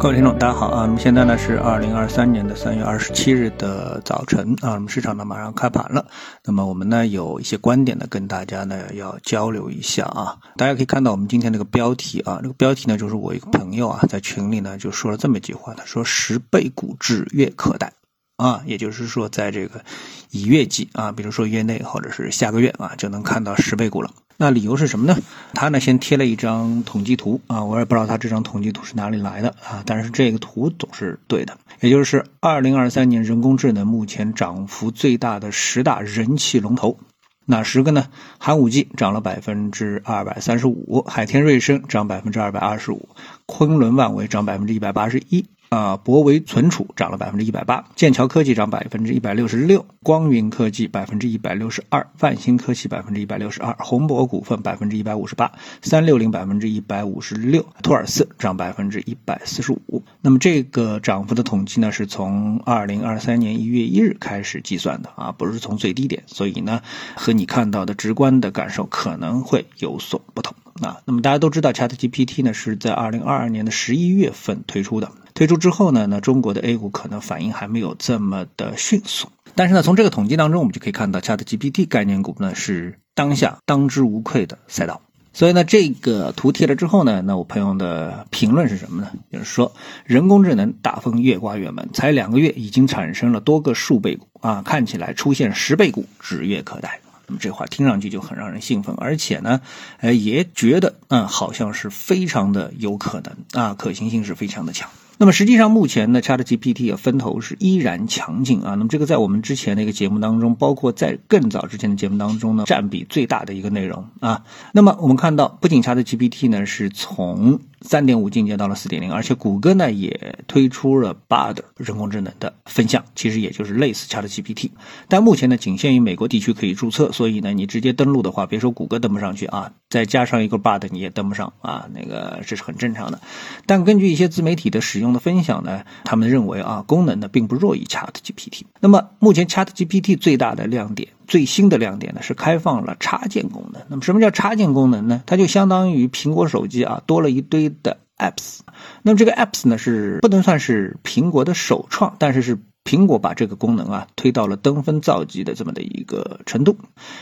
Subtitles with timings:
[0.00, 0.86] 各位听众，大家好啊！
[0.86, 6.06] 那么现在呢是二零二三年的三月二十七日的早晨啊，那么市场呢马上开盘了。
[6.44, 10.38] 那么我们呢有一些观点呢跟大家呢要交流一下啊。
[10.56, 17.92] 大家可以看到我们今天这个标题啊，这个标题呢就是我一个朋友啊在群里呢就说了这么一句话，他说十倍股指月可待
[18.36, 19.84] 啊，也就是说在这个
[20.30, 24.12] 以月计啊，比如说月内或者是下个月啊就能看到十倍股了。
[24.40, 25.18] 那理由是什么呢？
[25.52, 37.00] 他呢先贴了一张统计图啊，我也不知道他这张统计图是哪里来的啊，但是这个图总是对的，也就是二零二三年人工智能目前涨幅最大的十大人气龙头，
[37.46, 38.06] 哪十个呢？
[38.38, 43.08] 寒武纪涨了百分之二百三十五，海天瑞声涨百分之二百二十五，
[43.44, 45.46] 昆仑万维涨百分之一百八十一。
[45.68, 60.02] 啊，博维存储涨了百分之一百八，剑桥科技涨百分之一百六十六，光云科技百分之一百六十二，万兴科技百分之一百六十二，宏博股份百分之一百五十八，三六零百分之一百五十六，托尔斯涨百分之一百四十五。
[60.22, 66.80] 那么这个涨幅的统计呢，是从二零二三年一月一日开始计算的啊，不是从最低点，所以呢，
[67.14, 71.00] 和你看到的直观的感受可能会有所不同啊。
[71.04, 75.10] 那么大家都知道，ChatGPT 呢是在二零二二年的十一月份推出的。
[75.34, 79.28] 推出之后呢，那中国的 A 股可能反应还没有这么的迅速。
[79.54, 85.00] 但是呢，从这个统计当中，我们就可以看到，ChatGPT 概念股呢是当下当之无愧的赛道。
[85.32, 89.12] 所以呢，这个图贴了之后呢，那我朋友的评论是什么呢？
[89.30, 89.72] 就是说，
[90.04, 96.98] 人工智能大风越刮越猛，才两个月已经产生了多个数倍股啊，看起来出现十倍股指月可待。
[97.28, 99.60] 那么这话听上去就很让人兴奋，而且呢，
[100.00, 104.88] 呃，也觉得嗯，好像是非常的有可能啊，可行性是非常的强。
[105.20, 108.76] 那么实际上，目前呢，ChatGPT 啊分头是依然强劲啊。
[108.76, 114.44] 那么这个在我们之前的一个节目当中，包括在更早之前的节目当中呢，占比最大的一个内容啊。
[114.72, 124.70] 那么我们看到，不仅 ChatGPT 呢是从三点五进阶到了四点零，而且谷歌呢也推出了 Bard 人工智能的分项，其实也就是类似 ChatGPT，
[125.08, 133.20] 但目前呢仅限于美国地区可以注册，所以呢你直接登录的话，别说谷歌登不上去啊，再加上一个 Bard 你也登不上啊，那个这是很正常的。
[133.66, 138.62] 但根据一些自媒体的使用的分享呢，他们认为啊功能呢并不弱于 ChatGPT。
[138.80, 141.08] 那么目前 ChatGPT 最大的亮点。
[141.28, 143.82] 最新的亮点呢是开放了插件功能。
[143.88, 145.22] 那么什么叫插件功能呢？
[145.26, 148.60] 它就相当于苹果手机啊多了一堆的 apps。
[149.02, 156.78] 那么这个 apps 呢是不能算是苹果的首创，但是是苹果把这个功能啊推到了登峰造极的这么的一个程度。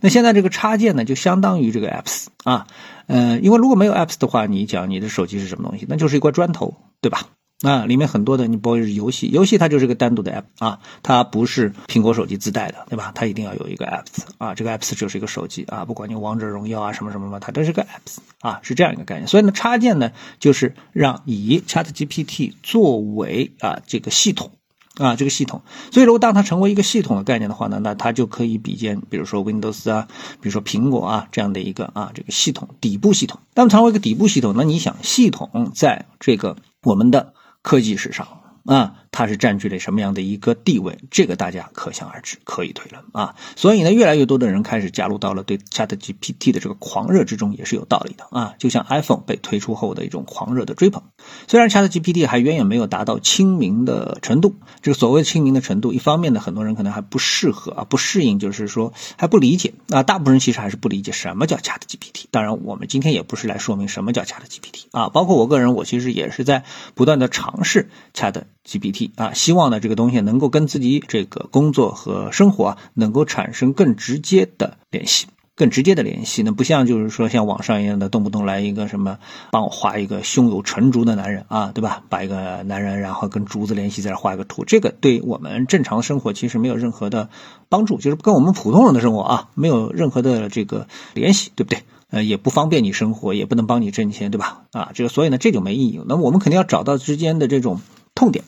[0.00, 2.66] 那现在这个插件呢就相当于这个 apps 啊，
[3.08, 5.84] 呃，因为如果没有 apps 的话，你讲你的手机是什么东西？
[5.88, 7.26] 那就是一块砖头，对吧？
[7.62, 13.10] 啊，里面很多的，你包括是游戏，游戏它就是个单独的 app 啊，它不是苹果手机自带的，对吧？
[13.14, 19.26] 它一定要有一个 apps 啊，这个 apps 就是一个手机啊，不管你王者荣耀啊什么什么什么，它都是个 apps 啊，是这样一个概念。
[19.26, 24.52] 所以呢，插件呢，就是让以 ChatGPT 作为啊这个系统。
[24.94, 30.08] 啊，这个系统，所以如果当它成为一个系统的概念的话呢，那它就可以比肩，比如说 Windows 啊，
[30.40, 33.38] 比如说苹果啊这样的一个啊这个系统底部系统。
[33.54, 37.32] 那么成为一个底部系统，那你想系统在这个我们的
[37.62, 38.26] 科技史上
[38.66, 39.04] 啊。
[39.10, 40.98] 它是占据了什么样的一个地位？
[41.10, 43.34] 这个大家可想而知，可以推论啊。
[43.56, 48.54] 所以呢，越来越多的人开始加入到了对 ChatGPT 的这个狂热之中，也是有道理的啊。
[48.58, 51.02] 就像 iPhone 被推出后的一种狂热的追捧。
[51.46, 60.02] 虽然 ChatGPT 还远远没有达到亲民的程度，这个所谓亲民的程度，一方面呢，很多人可能还不适合啊，不适应，就是说还不理解啊。
[60.02, 62.24] 大部分人其实还是不理解什么叫 ChatGPT。
[62.30, 65.08] 当然，我们今天也不是来说明什么叫 ChatGPT 啊。
[65.08, 66.64] 包括我个人，我其实也是在
[66.94, 69.10] 不断的尝试 Chat GPT。
[69.16, 76.42] 啊，希望呢这个东西能够跟自己这个工作和生活啊能够产生更直接的联系，更直接的联系。
[76.42, 79.18] 那不像就是说像网上一样的动不动来一个什么
[79.50, 82.02] 帮我画一个胸有成竹的男人啊，对吧？
[82.08, 87.30] 把一个男人然后跟竹子联系，在这画一个图，这个对我们正常生活其实没有任何的
[87.68, 91.82] 帮助，就是跟我们普通人的生活啊没有任何的这个联系，对不对？
[92.10, 94.62] 呃，也不方便你生活，也不能帮你挣钱，对吧？
[94.72, 96.00] 啊，这个所以呢这就没意义。
[96.06, 97.80] 那么我们肯定要找到之间的这种
[98.14, 98.44] 痛点。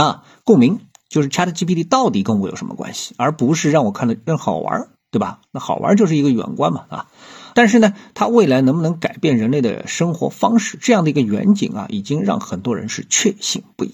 [0.00, 0.78] 啊，共鸣
[1.08, 5.40] 就是 Chat GPT 到底跟我有什么关系，而不是让我看的更好玩，对吧？
[5.50, 7.06] 那好玩就是一个远观嘛，啊。
[7.54, 13.92] 但是呢，它未来能不能改变人类的生活方式，这样的一个远景啊，已经让很多人是确信不疑。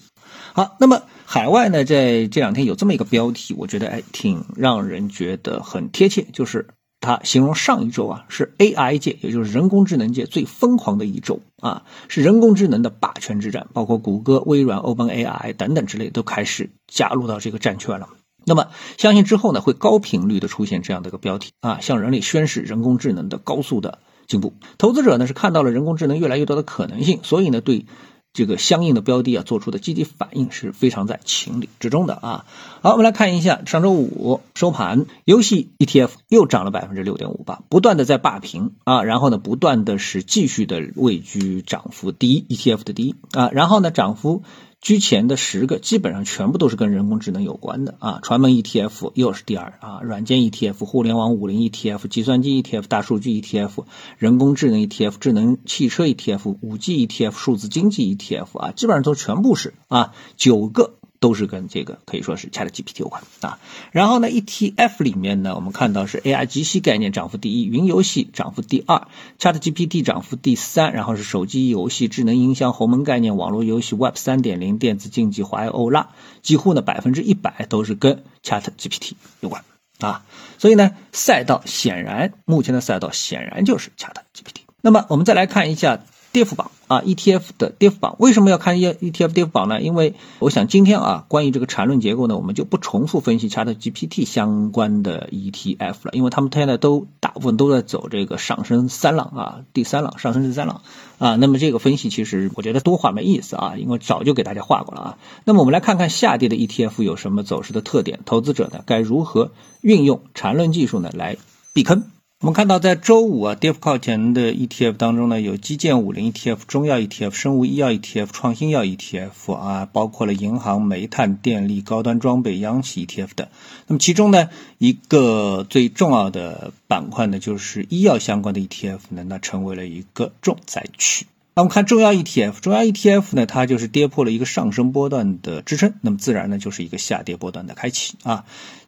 [0.53, 6.67] 好，那么海外呢，在这两天有这么一个标题，我觉得哎，挺让人觉得很贴切，就是。
[7.05, 18.09] 他形容上一周啊是 AI 界，也就是人工智能界最疯狂的一周啊，是人工智能的霸权之战，包括谷歌、微软、OpenAI 等等之类都开始加入到这个战圈了。
[18.47, 18.67] 那么，
[18.97, 24.53] 相信之后呢会高频率的出现这样的一个标题啊，向人类宣示人工智能的高速的进步。
[24.77, 27.85] 投资者呢是看到了人工智能越来越多的可能性，所以呢对
[28.35, 32.45] 这个相应的标的啊做出的积极反应是非常在情理之中的啊。
[32.81, 44.43] 好，我们来看一下上周五收盘，游戏 ETF 又涨了百分之六点五八，不断的在霸屏啊，然后呢，不断的是继续的位居涨幅第一，ETF 的第一啊，然后呢，涨幅。
[44.85, 53.85] 之前的十个基本上全部都是跟人工智能有关的啊，传媒 ETF 又是第二啊，软件 ETF、互联网五零 ETF、计算机 ETF、大数据 ETF、
[54.19, 60.93] 人工智能 ETF、智能汽车 ETF、五 G ETF、数字经济 ETF 啊，基本上都全部是啊，九个。
[61.25, 63.57] 都是跟这个可以说是 Chat GPT 有关啊。
[63.91, 69.07] 然后呢，ETF 里面呢，我们看到是 AI 机器概念涨幅第一，云游戏涨幅第二
[69.39, 76.09] ，Chat GPT 涨幅第三，然后是手机游戏、智能音箱、鸿蒙概念、网络游戏、Web 三点零、电子竞技、华为欧拉，
[76.43, 79.63] 几乎呢百分之一百都是跟 Chat GPT 有关
[79.97, 80.23] 啊。
[80.59, 84.61] 所以呢，赛道显然目前的赛道显然就是 Chat GPT。
[84.83, 86.03] 那么我们再来看一下。
[86.35, 89.81] 跌幅榜啊，ETF 的跌幅榜为什么要看 E ETF 跌幅榜呢？
[89.81, 100.81] 因为我想今天啊，关于这个缠论结构呢，我们就不重复分析 ChatGPT 相关的 ETF 了，因为他们现在都大部分都在走这个上升三浪啊，第三浪上升第三浪
[101.19, 101.37] 啊。
[101.37, 105.17] 那么这个分析其实我觉得多画没意思啊，因为早就给大家画过了啊。
[105.45, 111.37] 那么我们来看看下跌的 ETF 有什么走势的特点，投资者呢该如何运用缠论技术呢来
[111.71, 112.03] 避坑？
[112.45, 123.47] 我们看到，在周五啊，跌幅靠前的 ETF 当中呢，有基建五零 ETF、中药 ETF、生物医药 ETF、创新药 ETF 啊，包括了银行、煤炭、电力、高端装备、央企 ETF 等。
[123.87, 131.25] 那么其中呢，一个最重要的板块呢，就是医药相关的 ETF 呢，那成为了一个重灾区。
[131.55, 138.45] 那我们看中药 ETF，中药 ETF 呢，它就是跌破了一个上升波段的支撑，那么自然呢就是一个下跌波段的开启啊。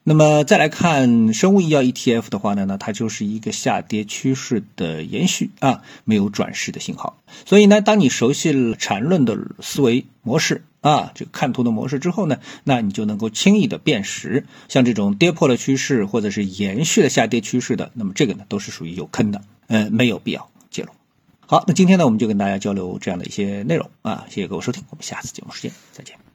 [0.08, 7.18] 那么再来看生物医药 ETF 的话呢，那它就是一个下跌趋势的延续啊，没有转势的信号。
[7.44, 20.88] 所以呢，当你熟悉了缠论的思维模式啊，这个看图的模式之后呢，那你就能够轻易的辨识，像这种跌破了趋势或者是延续的下跌趋势的，那么这个呢都是属于有坑的，呃，没有必要介入。
[21.44, 26.27] 好，那今天呢，我们就跟大家交流这样的一些内容啊，谢谢各位收听，我们下次节目时间再见。